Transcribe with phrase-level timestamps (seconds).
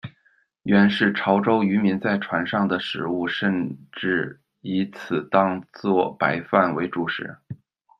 [0.63, 7.37] 原是潮州渔民在船上的食物，甚至以此当作白饭为主食。